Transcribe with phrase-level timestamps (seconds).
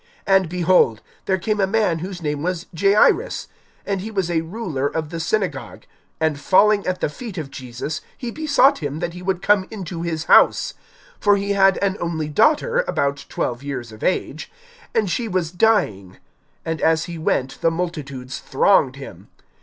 [0.25, 3.47] (41)And, behold, there came a man whose name was Jairus,
[3.85, 5.83] and he was a ruler of the synagogue;
[6.19, 10.01] and falling at the feet of Jesus, he besought him that he would come into
[10.01, 10.73] his house;
[11.21, 14.51] (42)for he had an only daughter, about twelve years of age,
[14.95, 16.17] and she was dying.
[16.65, 19.27] And as he went the multitudes thronged him.